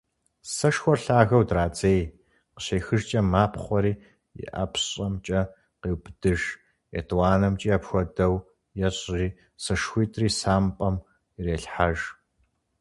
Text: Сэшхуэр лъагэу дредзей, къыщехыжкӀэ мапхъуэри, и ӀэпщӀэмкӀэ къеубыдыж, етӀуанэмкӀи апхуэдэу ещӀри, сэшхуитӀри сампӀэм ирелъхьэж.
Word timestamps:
Сэшхуэр 0.53 0.99
лъагэу 1.05 1.43
дредзей, 1.49 2.01
къыщехыжкӀэ 2.53 3.21
мапхъуэри, 3.31 3.93
и 4.39 4.43
ӀэпщӀэмкӀэ 4.51 5.41
къеубыдыж, 5.81 6.41
етӀуанэмкӀи 6.99 7.69
апхуэдэу 7.77 8.35
ещӀри, 8.87 9.27
сэшхуитӀри 9.63 10.29
сампӀэм 10.39 10.95
ирелъхьэж. 11.37 11.97